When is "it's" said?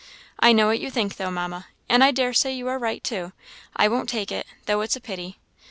4.81-4.95